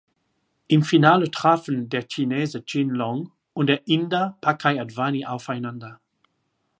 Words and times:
Im 0.65 0.81
Finale 0.81 1.29
trafen 1.29 1.87
der 1.89 2.07
Chinese 2.09 2.63
Jin 2.65 2.89
Long 2.89 3.31
und 3.53 3.67
der 3.67 3.87
Inder 3.87 4.35
Pankaj 4.41 4.79
Advani 4.79 5.27
aufeinander. 5.27 6.01